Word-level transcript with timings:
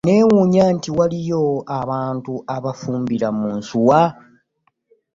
Neewunya 0.05 0.63
nti 0.75 0.89
waliyo 0.97 1.43
abantu 1.79 2.33
abafumbira 2.55 3.27
mu 3.37 3.47
nsuwa.. 3.57 3.99